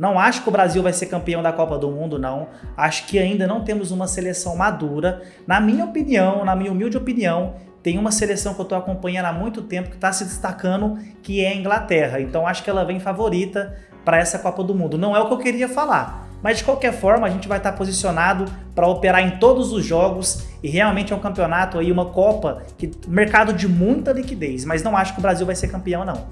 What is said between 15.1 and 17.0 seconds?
é o que eu queria falar, mas de qualquer